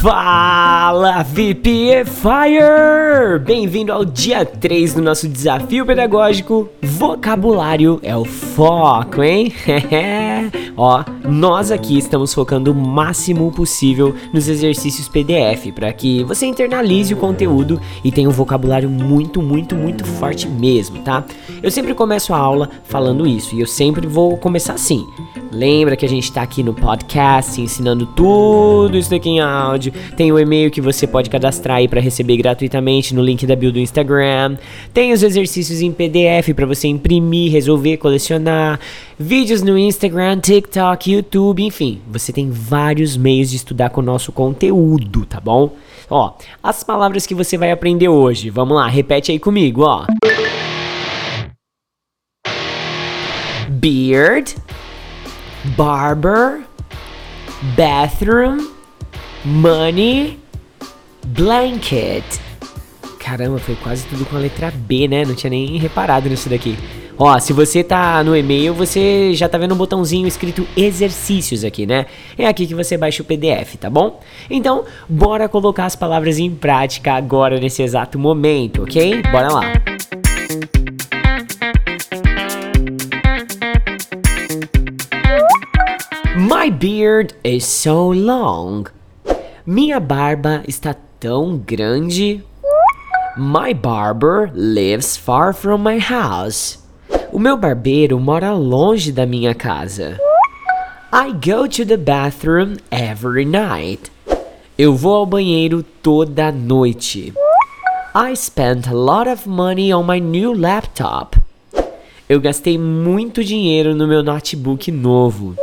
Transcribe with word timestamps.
Fala 0.00 1.22
VPFire! 1.22 2.64
Bem-vindo 3.44 3.92
ao 3.92 4.02
dia 4.02 4.46
3 4.46 4.94
do 4.94 5.02
nosso 5.02 5.28
desafio 5.28 5.84
pedagógico. 5.84 6.70
Vocabulário 6.80 8.00
é 8.02 8.16
o 8.16 8.24
foco, 8.24 9.22
hein? 9.22 9.52
Ó, 10.74 11.04
nós 11.28 11.70
aqui 11.70 11.98
estamos 11.98 12.32
focando 12.32 12.72
o 12.72 12.74
máximo 12.74 13.52
possível 13.52 14.14
nos 14.32 14.48
exercícios 14.48 15.06
PDF 15.06 15.70
para 15.74 15.92
que 15.92 16.24
você 16.24 16.46
internalize 16.46 17.12
o 17.12 17.18
conteúdo 17.18 17.78
e 18.02 18.10
tenha 18.10 18.28
um 18.28 18.32
vocabulário 18.32 18.88
muito, 18.88 19.42
muito, 19.42 19.74
muito 19.74 20.06
forte 20.06 20.48
mesmo, 20.48 21.00
tá? 21.00 21.26
Eu 21.62 21.70
sempre 21.70 21.92
começo 21.92 22.32
a 22.32 22.38
aula 22.38 22.70
falando 22.84 23.26
isso 23.26 23.54
e 23.54 23.60
eu 23.60 23.66
sempre 23.66 24.06
vou 24.06 24.38
começar 24.38 24.72
assim. 24.72 25.06
Lembra 25.52 25.96
que 25.96 26.06
a 26.06 26.08
gente 26.08 26.24
está 26.24 26.42
aqui 26.42 26.62
no 26.62 26.72
podcast 26.72 27.60
ensinando 27.60 28.06
tudo 28.06 28.96
isso 28.96 29.10
daqui 29.10 29.28
em 29.28 29.40
áudio. 29.40 29.89
Tem 30.16 30.32
o 30.32 30.38
e-mail 30.38 30.70
que 30.70 30.80
você 30.80 31.06
pode 31.06 31.30
cadastrar 31.30 31.78
aí 31.78 31.88
para 31.88 32.00
receber 32.00 32.36
gratuitamente 32.36 33.14
no 33.14 33.22
link 33.22 33.46
da 33.46 33.56
bio 33.56 33.72
do 33.72 33.78
Instagram. 33.78 34.56
Tem 34.92 35.12
os 35.12 35.22
exercícios 35.22 35.80
em 35.80 35.92
PDF 35.92 36.54
para 36.54 36.66
você 36.66 36.88
imprimir, 36.88 37.52
resolver, 37.52 37.96
colecionar. 37.96 38.80
Vídeos 39.18 39.62
no 39.62 39.76
Instagram, 39.76 40.38
TikTok, 40.40 41.12
YouTube, 41.12 41.64
enfim. 41.64 42.00
Você 42.10 42.32
tem 42.32 42.50
vários 42.50 43.16
meios 43.16 43.50
de 43.50 43.56
estudar 43.56 43.90
com 43.90 44.00
o 44.00 44.04
nosso 44.04 44.32
conteúdo, 44.32 45.26
tá 45.26 45.40
bom? 45.40 45.74
Ó, 46.08 46.32
as 46.62 46.82
palavras 46.82 47.26
que 47.26 47.34
você 47.34 47.56
vai 47.56 47.70
aprender 47.70 48.08
hoje. 48.08 48.50
Vamos 48.50 48.76
lá, 48.76 48.88
repete 48.88 49.30
aí 49.30 49.38
comigo, 49.38 49.82
ó. 49.82 50.06
Beard 53.68 54.54
barber, 55.76 56.62
bathroom, 57.76 58.68
money, 59.44 60.38
blanket. 61.26 62.24
Caramba, 63.18 63.58
foi 63.58 63.76
quase 63.76 64.06
tudo 64.06 64.24
com 64.24 64.36
a 64.36 64.40
letra 64.40 64.70
B, 64.70 65.06
né? 65.06 65.24
Não 65.24 65.34
tinha 65.34 65.50
nem 65.50 65.78
reparado 65.78 66.28
nisso 66.28 66.48
daqui. 66.48 66.76
Ó, 67.22 67.38
se 67.38 67.52
você 67.52 67.84
tá 67.84 68.24
no 68.24 68.34
e-mail, 68.34 68.72
você 68.72 69.34
já 69.34 69.46
tá 69.46 69.58
vendo 69.58 69.74
um 69.74 69.76
botãozinho 69.76 70.26
escrito 70.26 70.66
exercícios 70.74 71.64
aqui, 71.64 71.84
né? 71.84 72.06
É 72.38 72.46
aqui 72.46 72.66
que 72.66 72.74
você 72.74 72.96
baixa 72.96 73.22
o 73.22 73.26
PDF, 73.26 73.76
tá 73.78 73.90
bom? 73.90 74.20
Então, 74.48 74.84
bora 75.06 75.46
colocar 75.46 75.84
as 75.84 75.94
palavras 75.94 76.38
em 76.38 76.50
prática 76.50 77.12
agora 77.12 77.60
nesse 77.60 77.82
exato 77.82 78.18
momento, 78.18 78.84
ok? 78.84 79.20
Bora 79.30 79.52
lá. 79.52 79.60
My 86.38 86.70
beard 86.70 87.34
is 87.44 87.66
so 87.66 88.12
long. 88.12 88.84
Minha 89.72 90.00
barba 90.00 90.64
está 90.66 90.96
tão 91.20 91.56
grande. 91.56 92.42
My 93.36 93.72
barber 93.72 94.50
lives 94.52 95.16
far 95.16 95.54
from 95.54 95.84
my 95.84 96.00
house. 96.00 96.80
O 97.30 97.38
meu 97.38 97.56
barbeiro 97.56 98.18
mora 98.18 98.52
longe 98.52 99.12
da 99.12 99.24
minha 99.24 99.54
casa. 99.54 100.18
I 101.12 101.30
go 101.30 101.68
to 101.68 101.86
the 101.86 101.96
bathroom 101.96 102.78
every 102.90 103.44
night. 103.44 104.10
Eu 104.76 104.96
vou 104.96 105.14
ao 105.14 105.24
banheiro 105.24 105.84
toda 106.02 106.50
noite. 106.50 107.32
I 108.12 108.34
spent 108.34 108.88
a 108.88 108.92
lot 108.92 109.30
of 109.30 109.48
money 109.48 109.94
on 109.94 110.02
my 110.02 110.18
new 110.18 110.52
laptop. 110.52 111.38
Eu 112.28 112.40
gastei 112.40 112.76
muito 112.76 113.44
dinheiro 113.44 113.94
no 113.94 114.08
meu 114.08 114.24
notebook 114.24 114.90
novo. 114.90 115.54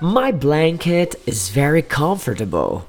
My 0.00 0.30
blanket 0.30 1.18
is 1.26 1.48
very 1.48 1.82
comfortable. 1.82 2.87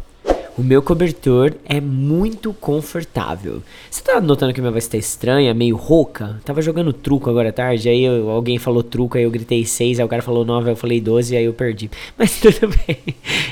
O 0.60 0.62
meu 0.62 0.82
cobertor 0.82 1.54
é 1.64 1.80
muito 1.80 2.52
confortável. 2.52 3.64
Você 3.90 4.04
tá 4.04 4.20
notando 4.20 4.54
que 4.54 4.60
minha 4.60 4.74
voz 4.74 4.86
tá 4.88 4.98
estranha, 4.98 5.54
meio 5.54 5.78
rouca? 5.78 6.42
Tava 6.44 6.62
jogando 6.62 6.92
truco 6.92 7.30
agora 7.30 7.48
à 7.48 7.54
tarde, 7.54 7.88
aí 7.88 8.04
eu, 8.04 8.30
alguém 8.30 8.58
falou 8.60 8.84
truco, 8.84 9.18
aí 9.18 9.24
eu 9.24 9.32
gritei 9.32 9.64
6, 9.64 10.00
aí 10.00 10.06
o 10.06 10.10
cara 10.10 10.22
falou 10.22 10.44
9, 10.44 10.68
aí 10.68 10.74
eu 10.74 10.76
falei 10.76 11.00
12, 11.00 11.38
aí 11.38 11.46
eu 11.46 11.54
perdi. 11.54 11.90
Mas 12.20 12.42
tudo 12.42 12.76
bem. 12.86 12.98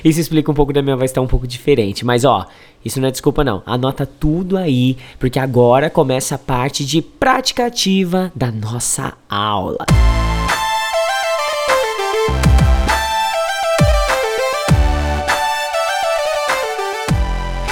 Isso 0.03 0.19
explica 0.19 0.51
um 0.51 0.53
pouco 0.53 0.73
da 0.73 0.81
minha 0.81 0.97
voz 0.97 1.09
tá 1.09 1.21
um 1.21 1.27
pouco 1.27 1.47
diferente. 1.47 2.05
Mas 2.05 2.25
ó, 2.25 2.45
isso 2.83 2.99
não 2.99 3.07
é 3.07 3.11
desculpa 3.11 3.41
não. 3.41 3.63
Anota 3.65 4.05
tudo 4.05 4.57
aí, 4.57 4.97
porque 5.17 5.39
agora 5.39 5.89
começa 5.89 6.35
a 6.35 6.37
parte 6.37 6.85
de 6.85 7.01
prática 7.01 7.67
ativa 7.67 8.33
da 8.35 8.51
nossa 8.51 9.13
aula. 9.29 9.85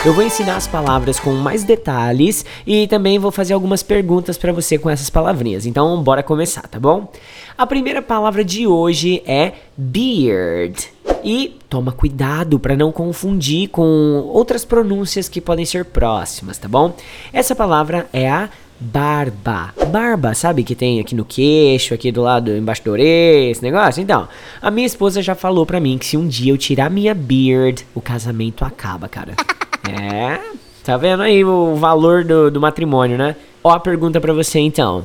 Eu 0.06 0.14
vou 0.14 0.24
ensinar 0.24 0.56
as 0.56 0.68
palavras 0.68 1.20
com 1.20 1.34
mais 1.34 1.64
detalhes 1.64 2.46
e 2.66 2.88
também 2.88 3.18
vou 3.18 3.32
fazer 3.32 3.56
algumas 3.56 3.82
perguntas 3.82 4.38
para 4.38 4.54
você 4.54 4.78
com 4.78 4.88
essas 4.88 5.10
palavrinhas. 5.10 5.66
Então, 5.66 6.00
bora 6.04 6.22
começar, 6.22 6.62
tá 6.68 6.80
bom? 6.80 7.12
A 7.58 7.66
primeira 7.66 8.04
palavra 8.04 8.46
de 8.46 8.68
hoje 8.68 9.24
é 9.26 9.54
beard. 9.76 10.90
E 11.24 11.58
toma 11.68 11.92
cuidado 11.92 12.60
para 12.60 12.78
não 12.78 12.92
confundir 12.92 13.70
com 13.70 13.84
outras 14.32 14.64
pronúncias 14.64 15.28
que 15.28 15.42
podem 15.42 15.66
ser 15.66 15.86
próximas, 15.86 16.60
tá 16.60 16.68
bom? 16.68 16.96
Essa 17.34 17.56
palavra 17.56 18.08
é 18.14 18.30
a 18.30 18.48
barba. 18.80 19.74
Barba, 19.88 20.36
sabe 20.36 20.64
que 20.64 20.76
tem 20.76 21.00
aqui 21.00 21.16
no 21.16 21.26
queixo, 21.26 21.96
aqui 21.96 22.12
do 22.12 22.22
lado, 22.22 22.56
embaixo 22.56 22.86
da 22.86 22.92
orelha, 22.92 23.50
esse 23.50 23.64
negócio? 23.64 24.04
Então, 24.04 24.28
a 24.62 24.70
minha 24.70 24.86
esposa 24.86 25.24
já 25.24 25.34
falou 25.34 25.66
pra 25.66 25.80
mim 25.80 25.98
que 25.98 26.06
se 26.06 26.16
um 26.16 26.28
dia 26.28 26.54
eu 26.54 26.60
tirar 26.60 26.92
minha 26.92 27.16
beard, 27.16 27.84
o 27.96 28.02
casamento 28.02 28.64
acaba, 28.64 29.10
cara. 29.10 29.34
É, 29.90 30.40
tá 30.84 30.98
vendo 30.98 31.24
aí 31.24 31.44
o 31.44 31.76
valor 31.76 32.24
do, 32.24 32.50
do 32.50 32.62
matrimônio, 32.62 33.18
né? 33.18 33.36
Ó 33.64 33.72
a 33.72 33.80
pergunta 33.80 34.20
para 34.20 34.34
você 34.34 34.60
então. 34.60 35.04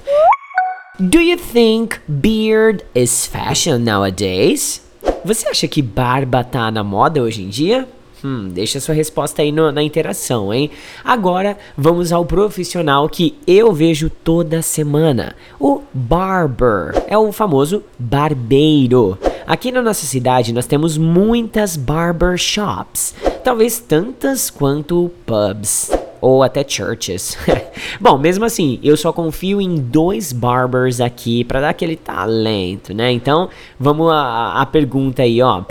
Do 0.98 1.18
you 1.18 1.38
think 1.38 1.98
beard 2.06 2.82
is 2.94 3.26
fashion 3.26 3.78
nowadays? 3.78 4.82
Você 5.24 5.48
acha 5.48 5.66
que 5.66 5.80
barba 5.80 6.44
tá 6.44 6.70
na 6.70 6.84
moda 6.84 7.22
hoje 7.22 7.42
em 7.42 7.48
dia? 7.48 7.88
Hum, 8.22 8.48
deixa 8.50 8.80
sua 8.80 8.94
resposta 8.94 9.40
aí 9.40 9.50
no, 9.50 9.72
na 9.72 9.82
interação, 9.82 10.52
hein? 10.52 10.70
Agora 11.02 11.56
vamos 11.76 12.12
ao 12.12 12.26
profissional 12.26 13.08
que 13.08 13.34
eu 13.46 13.72
vejo 13.72 14.10
toda 14.10 14.60
semana: 14.60 15.34
o 15.58 15.80
barber. 15.92 17.02
É 17.06 17.16
o 17.16 17.32
famoso 17.32 17.82
barbeiro. 17.98 19.18
Aqui 19.50 19.72
na 19.72 19.82
nossa 19.82 20.06
cidade 20.06 20.54
nós 20.54 20.64
temos 20.64 20.96
muitas 20.96 21.76
barber 21.76 22.38
shops 22.38 23.12
talvez 23.42 23.80
tantas 23.80 24.48
quanto 24.48 25.10
pubs 25.26 25.90
ou 26.20 26.44
até 26.44 26.64
churches. 26.64 27.36
Bom, 28.00 28.16
mesmo 28.16 28.44
assim, 28.44 28.78
eu 28.80 28.96
só 28.96 29.12
confio 29.12 29.60
em 29.60 29.74
dois 29.74 30.32
barbers 30.32 31.00
aqui 31.00 31.42
para 31.42 31.62
dar 31.62 31.70
aquele 31.70 31.96
talento, 31.96 32.94
né? 32.94 33.10
Então, 33.10 33.48
vamos 33.76 34.12
à, 34.12 34.60
à 34.62 34.66
pergunta 34.66 35.22
aí, 35.22 35.42
ó. 35.42 35.64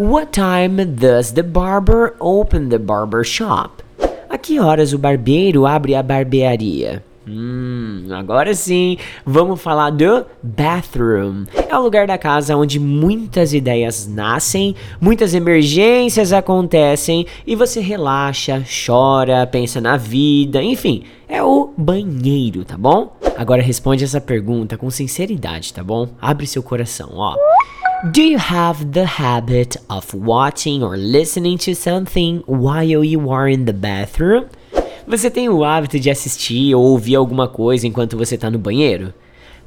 What 0.00 0.32
time 0.32 0.86
does 0.86 1.32
the 1.32 1.42
barber 1.42 2.14
open 2.18 2.70
the 2.70 2.78
barber 2.78 3.22
shop? 3.22 3.84
A 4.30 4.38
que 4.38 4.58
horas 4.58 4.94
o 4.94 4.98
barbeiro 4.98 5.66
abre 5.66 5.94
a 5.94 6.02
barbearia? 6.02 7.04
Hum, 7.30 8.06
agora 8.10 8.54
sim, 8.54 8.96
vamos 9.24 9.60
falar 9.60 9.90
do 9.90 10.24
bathroom. 10.42 11.44
É 11.68 11.76
o 11.76 11.82
lugar 11.82 12.06
da 12.06 12.16
casa 12.16 12.56
onde 12.56 12.80
muitas 12.80 13.52
ideias 13.52 14.06
nascem, 14.06 14.74
muitas 14.98 15.34
emergências 15.34 16.32
acontecem 16.32 17.26
e 17.46 17.54
você 17.54 17.80
relaxa, 17.80 18.64
chora, 18.86 19.46
pensa 19.46 19.78
na 19.78 19.98
vida, 19.98 20.62
enfim, 20.62 21.04
é 21.28 21.42
o 21.42 21.70
banheiro, 21.76 22.64
tá 22.64 22.78
bom? 22.78 23.14
Agora 23.36 23.60
responde 23.60 24.04
essa 24.04 24.22
pergunta 24.22 24.78
com 24.78 24.90
sinceridade, 24.90 25.74
tá 25.74 25.84
bom? 25.84 26.08
Abre 26.20 26.46
seu 26.46 26.62
coração, 26.62 27.10
ó. 27.12 27.36
Do 28.04 28.22
you 28.22 28.38
have 28.38 28.86
the 28.86 29.04
habit 29.04 29.76
of 29.90 30.16
watching 30.16 30.82
or 30.82 30.96
listening 30.96 31.58
to 31.58 31.74
something 31.74 32.42
while 32.46 33.04
you 33.04 33.30
are 33.30 33.52
in 33.52 33.64
the 33.64 33.72
bathroom? 33.72 34.44
Você 35.08 35.30
tem 35.30 35.48
o 35.48 35.64
hábito 35.64 35.98
de 35.98 36.10
assistir 36.10 36.74
ou 36.74 36.82
ouvir 36.84 37.16
alguma 37.16 37.48
coisa 37.48 37.86
enquanto 37.86 38.14
você 38.14 38.36
tá 38.36 38.50
no 38.50 38.58
banheiro? 38.58 39.14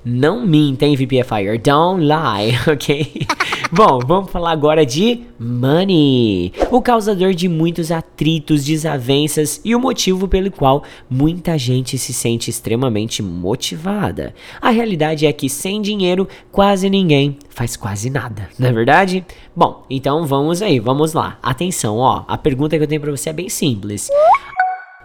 Não 0.06 0.46
minta, 0.46 0.86
hein, 0.86 0.96
VPFire? 0.96 1.58
Don't 1.58 2.04
lie, 2.04 2.56
ok? 2.72 3.26
Bom, 3.74 4.00
vamos 4.06 4.30
falar 4.30 4.52
agora 4.52 4.86
de 4.86 5.22
money, 5.40 6.54
o 6.70 6.80
causador 6.80 7.34
de 7.34 7.48
muitos 7.48 7.92
atritos, 7.92 8.66
desavenças 8.66 9.60
e 9.66 9.74
o 9.74 9.80
motivo 9.80 10.28
pelo 10.28 10.52
qual 10.52 10.84
muita 11.10 11.58
gente 11.58 11.98
se 11.98 12.14
sente 12.14 12.52
extremamente 12.52 13.24
motivada. 13.24 14.36
A 14.62 14.70
realidade 14.70 15.26
é 15.26 15.34
que 15.34 15.50
sem 15.50 15.82
dinheiro, 15.82 16.28
quase 16.52 16.88
ninguém 16.88 17.38
faz 17.50 17.76
quase 17.76 18.12
nada, 18.12 18.48
não 18.60 18.68
é 18.68 18.72
verdade? 18.72 19.26
Bom, 19.56 19.86
então 19.90 20.28
vamos 20.28 20.62
aí, 20.62 20.80
vamos 20.80 21.14
lá. 21.14 21.40
Atenção, 21.42 21.98
ó, 21.98 22.26
a 22.28 22.38
pergunta 22.38 22.78
que 22.78 22.84
eu 22.84 22.88
tenho 22.88 23.02
para 23.02 23.12
você 23.12 23.30
é 23.30 23.34
bem 23.34 23.50
simples. 23.50 24.08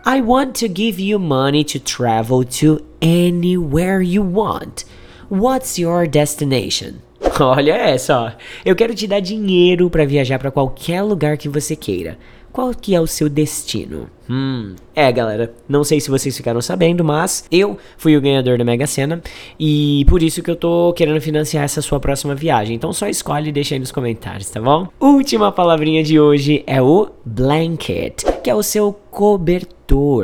I 0.09 0.21
want 0.21 0.55
to 0.61 0.69
give 0.69 1.01
you 1.01 1.19
money 1.19 1.65
to 1.65 1.81
travel 1.81 2.45
to 2.61 2.79
anywhere 3.03 4.01
you 4.01 4.23
want. 4.23 4.85
What's 5.29 5.81
your 5.81 6.07
destination? 6.07 7.01
Olha 7.41 7.73
essa, 7.73 8.17
ó. 8.17 8.31
Eu 8.65 8.77
quero 8.77 8.95
te 8.95 9.09
dar 9.09 9.19
dinheiro 9.19 9.91
para 9.91 10.07
viajar 10.07 10.39
para 10.39 10.53
qualquer 10.53 11.03
lugar 11.03 11.37
que 11.37 11.49
você 11.49 11.75
queira. 11.75 12.17
qual 12.57 12.73
que 12.73 12.95
é 12.95 13.01
o 13.03 13.07
seu 13.07 13.29
destino? 13.29 14.09
Hum, 14.31 14.75
é 14.95 15.13
galera, 15.13 15.53
não 15.69 15.85
sei 15.85 16.01
se 16.01 16.09
vocês 16.09 16.35
ficaram 16.35 16.63
sabendo, 16.63 17.05
mas 17.05 17.45
eu 17.53 17.77
fui 17.99 18.17
o 18.17 18.21
ganhador 18.21 18.57
da 18.57 18.65
Mega 18.65 18.87
Sena 18.87 19.21
e 19.61 20.07
por 20.09 20.23
isso 20.23 20.43
que 20.43 20.51
eu 20.51 20.57
tô 20.57 20.91
querendo 20.95 21.21
financiar 21.21 21.65
essa 21.65 21.83
sua 21.83 22.01
próxima 22.01 22.35
viagem. 22.35 22.75
Então 22.75 22.95
só 22.95 23.09
escolhe 23.09 23.51
e 23.51 23.53
deixa 23.53 23.75
aí 23.75 23.79
nos 23.79 23.93
comentários, 23.93 24.49
tá 24.49 24.59
bom? 24.59 24.89
Última 24.99 25.53
palavrinha 25.53 26.03
de 26.03 26.19
hoje 26.19 26.65
é 26.67 26.81
o 26.81 27.11
blanket, 27.27 28.25
que 28.43 28.49
é 28.49 28.55
o 28.55 28.63
seu 28.63 28.91
cobertor, 29.11 29.76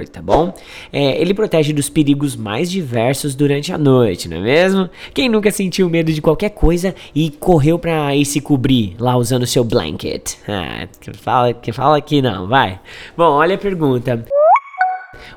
tá 0.08 0.20
bom? 0.20 0.52
É, 0.92 1.20
ele 1.20 1.34
protege 1.34 1.72
dos 1.72 1.88
perigos 1.88 2.34
mais 2.34 2.70
diversos 2.70 3.34
durante 3.34 3.72
a 3.72 3.78
noite, 3.78 4.28
não 4.28 4.38
é 4.38 4.40
mesmo? 4.40 4.90
Quem 5.14 5.28
nunca 5.28 5.50
sentiu 5.50 5.88
medo 5.88 6.12
de 6.12 6.20
qualquer 6.20 6.50
coisa 6.50 6.94
e 7.14 7.30
correu 7.30 7.78
pra 7.78 8.14
ir 8.14 8.24
se 8.24 8.40
cobrir 8.40 8.96
lá 8.98 9.16
usando 9.16 9.46
seu 9.46 9.64
blanket? 9.64 10.36
Ah, 10.48 10.88
fala, 11.14 11.52
que 11.52 11.72
fala 11.72 12.00
que 12.00 12.20
não, 12.20 12.48
vai. 12.48 12.80
Bom, 13.16 13.32
olha 13.32 13.54
a 13.54 13.58
pergunta. 13.58 14.24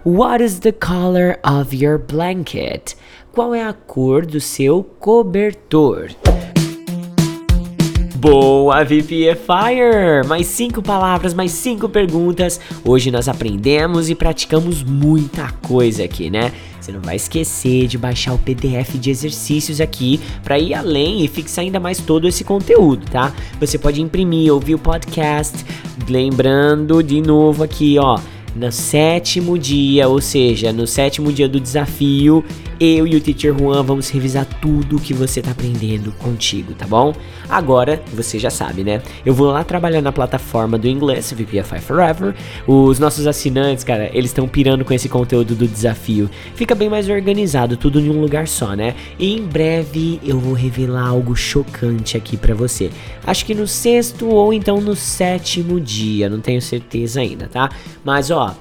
What 0.03 0.43
is 0.43 0.59
the 0.59 0.71
color 0.71 1.39
of 1.43 1.75
your 1.75 1.99
blanket? 1.99 2.95
Qual 3.31 3.53
é 3.53 3.63
a 3.63 3.73
cor 3.73 4.25
do 4.25 4.39
seu 4.39 4.83
cobertor? 4.83 6.09
Boa, 8.27 8.83
VPFire! 8.83 10.25
Mais 10.27 10.47
cinco 10.47 10.81
palavras, 10.81 11.31
mais 11.31 11.51
cinco 11.51 11.87
perguntas. 11.87 12.59
Hoje 12.83 13.11
nós 13.11 13.29
aprendemos 13.29 14.09
e 14.09 14.15
praticamos 14.15 14.81
muita 14.81 15.51
coisa 15.61 16.05
aqui, 16.05 16.31
né? 16.31 16.51
Você 16.81 16.91
não 16.91 17.01
vai 17.01 17.17
esquecer 17.17 17.85
de 17.85 17.99
baixar 17.99 18.33
o 18.33 18.39
PDF 18.39 18.95
de 18.95 19.11
exercícios 19.11 19.79
aqui 19.79 20.19
para 20.43 20.57
ir 20.57 20.73
além 20.73 21.23
e 21.23 21.27
fixar 21.27 21.65
ainda 21.65 21.79
mais 21.79 21.99
todo 21.99 22.27
esse 22.27 22.43
conteúdo, 22.43 23.05
tá? 23.11 23.31
Você 23.59 23.77
pode 23.77 24.01
imprimir, 24.01 24.51
ouvir 24.51 24.73
o 24.73 24.79
podcast. 24.79 25.63
Lembrando 26.09 27.03
de 27.03 27.21
novo 27.21 27.63
aqui, 27.63 27.99
ó 27.99 28.19
no 28.55 28.71
sétimo 28.71 29.59
dia, 29.59 30.07
ou 30.07 30.21
seja, 30.21 30.71
no 30.71 30.87
sétimo 30.87 31.31
dia 31.31 31.47
do 31.47 31.59
desafio, 31.59 32.43
eu 32.79 33.07
e 33.07 33.15
o 33.15 33.21
Teacher 33.21 33.57
Juan 33.57 33.83
vamos 33.83 34.09
revisar 34.09 34.45
tudo 34.61 34.97
o 34.97 34.99
que 34.99 35.13
você 35.13 35.41
tá 35.41 35.51
aprendendo 35.51 36.11
contigo, 36.13 36.73
tá 36.73 36.85
bom? 36.85 37.13
Agora, 37.49 38.01
você 38.13 38.37
já 38.37 38.49
sabe, 38.49 38.83
né? 38.83 39.01
Eu 39.25 39.33
vou 39.33 39.51
lá 39.51 39.63
trabalhar 39.63 40.01
na 40.01 40.11
plataforma 40.11 40.77
do 40.77 40.87
inglês, 40.87 41.31
VPFI 41.31 41.79
Forever. 41.79 42.35
Os 42.67 42.99
nossos 42.99 43.27
assinantes, 43.27 43.83
cara, 43.83 44.09
eles 44.13 44.31
estão 44.31 44.47
pirando 44.47 44.83
com 44.83 44.93
esse 44.93 45.07
conteúdo 45.07 45.55
do 45.55 45.67
desafio. 45.67 46.29
Fica 46.55 46.75
bem 46.75 46.89
mais 46.89 47.09
organizado, 47.09 47.77
tudo 47.77 47.99
em 47.99 48.09
um 48.09 48.19
lugar 48.19 48.47
só, 48.47 48.73
né? 48.73 48.95
E 49.17 49.35
em 49.35 49.43
breve 49.43 50.19
eu 50.23 50.39
vou 50.39 50.53
revelar 50.53 51.07
algo 51.07 51.35
chocante 51.35 52.17
aqui 52.17 52.37
para 52.37 52.53
você. 52.53 52.89
Acho 53.25 53.45
que 53.45 53.55
no 53.55 53.67
sexto 53.67 54.27
ou 54.27 54.53
então 54.53 54.81
no 54.81 54.95
sétimo 54.95 55.79
dia, 55.79 56.29
não 56.29 56.39
tenho 56.39 56.61
certeza 56.61 57.21
ainda, 57.21 57.47
tá? 57.47 57.69
Mas 58.03 58.31
ó, 58.31 58.55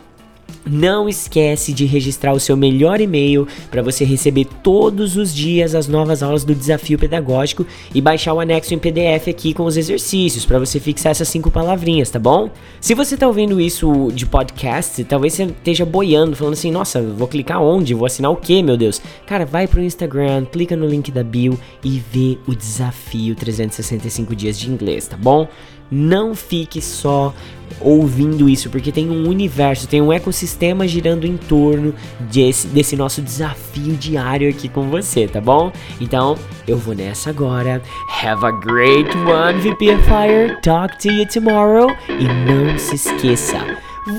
não 0.67 1.09
esquece 1.09 1.73
de 1.73 1.85
registrar 1.85 2.33
o 2.33 2.41
seu 2.41 2.57
melhor 2.57 3.01
e-mail 3.01 3.47
para 3.71 3.83
você 3.83 4.05
receber 4.05 4.47
todos 4.63 5.17
os 5.17 5.35
dias 5.35 5.75
as 5.75 5.89
novas 5.89 6.23
aulas 6.23 6.45
do 6.45 6.55
desafio 6.55 6.99
pedagógico 6.99 7.67
e 7.95 8.01
baixar 8.01 8.33
o 8.33 8.41
anexo 8.41 8.75
em 8.75 8.79
PDF 8.79 9.29
aqui 9.29 9.53
com 9.53 9.65
os 9.65 9.77
exercícios 9.77 10.45
para 10.45 10.59
você 10.59 10.81
fixar 10.81 11.11
essas 11.11 11.29
cinco 11.29 11.51
palavrinhas, 11.51 12.11
tá 12.11 12.19
bom? 12.19 12.51
Se 12.81 12.95
você 12.95 13.17
tá 13.17 13.27
ouvindo 13.27 13.61
isso 13.61 14.11
de 14.13 14.27
podcast, 14.27 15.05
talvez 15.05 15.35
você 15.35 15.45
esteja 15.45 15.85
boiando, 15.85 16.37
falando 16.37 16.55
assim: 16.55 16.71
"Nossa, 16.71 17.03
vou 17.03 17.29
clicar 17.29 17.63
onde? 17.63 17.95
Vou 17.95 18.07
assinar 18.07 18.31
o 18.31 18.37
quê, 18.37 18.63
meu 18.63 18.77
Deus?". 18.77 19.01
Cara, 19.27 19.45
vai 19.45 19.67
pro 19.67 19.83
Instagram, 19.83 20.45
clica 20.47 20.77
no 20.77 20.87
link 20.87 21.11
da 21.11 21.23
bio 21.23 21.59
e 21.83 22.03
vê 22.13 22.39
o 22.47 22.55
desafio 22.55 23.35
365 23.35 24.35
dias 24.35 24.59
de 24.59 24.71
inglês, 24.71 25.07
tá 25.07 25.17
bom? 25.17 25.49
Não 25.91 26.35
fique 26.35 26.81
só 26.81 27.33
ouvindo 27.81 28.49
isso, 28.49 28.71
porque 28.71 28.93
tem 28.93 29.11
um 29.11 29.29
universo, 29.29 29.89
tem 29.89 30.01
um 30.01 30.13
ecossistema 30.13 30.87
girando 30.87 31.27
em 31.27 31.37
torno 31.37 31.95
desse, 32.21 32.67
desse 32.69 32.97
nosso 32.97 33.21
desafio 33.21 33.95
diário 33.95 34.49
aqui 34.49 34.69
com 34.69 34.89
você, 34.89 35.27
tá 35.27 35.41
bom? 35.41 35.73
Então, 36.01 36.37
eu 36.67 36.77
vou 36.77 36.95
nessa 36.95 37.31
agora. 37.31 37.83
Have 38.23 38.45
a 38.45 38.51
great 38.51 39.11
one, 39.19 39.61
VPFire. 39.61 40.61
Talk 40.63 40.99
to 40.99 41.11
you 41.11 41.27
tomorrow. 41.29 41.89
E 42.09 42.25
não 42.25 42.79
se 42.79 42.95
esqueça, 42.95 43.59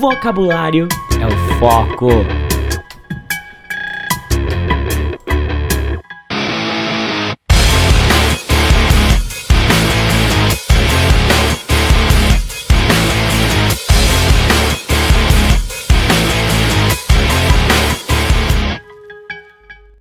vocabulário 0.00 0.88
é 1.20 1.26
o 1.26 1.58
foco. 1.58 2.45